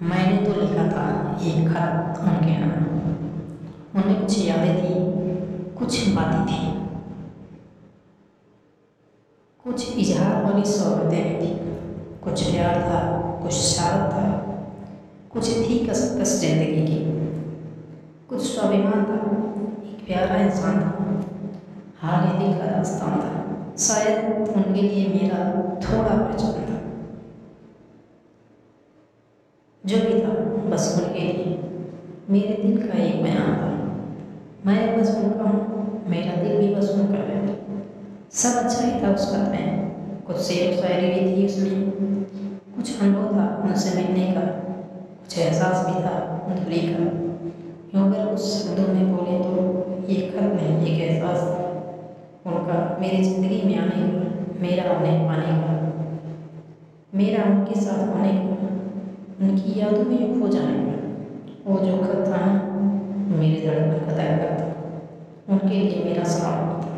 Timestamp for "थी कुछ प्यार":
11.40-12.80